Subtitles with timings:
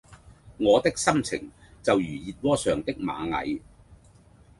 [0.57, 1.51] 我的心情
[1.83, 3.61] 就如熱窩上的螞蟻